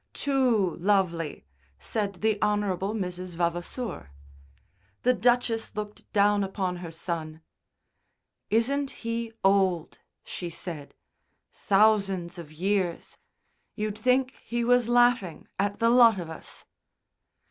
[0.13, 1.45] "Too lovely,"
[1.77, 2.63] said the Hon.
[2.95, 3.35] Mrs.
[3.35, 4.09] Vavasour.
[5.03, 7.43] The Duchess looked down upon her son.
[8.49, 10.95] "Isn't he old?" she said.
[11.53, 13.19] "Thousands of years.
[13.75, 16.65] You'd think he was laughing at the lot of us."